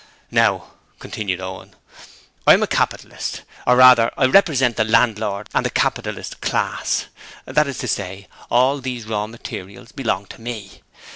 [0.31, 1.75] 'Now,' continued Owen,
[2.47, 7.05] 'I am a capitalist; or, rather, I represent the landlord and capitalist class.
[7.45, 10.81] That is to say, all these raw materials belong to me.